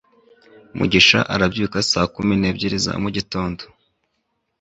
mugisha 0.77 1.19
arabyuka 1.33 1.77
saa 1.91 2.07
kumi 2.15 2.33
n'ebyiri 2.37 2.77
za 2.85 2.93
mugitondo 3.03 3.63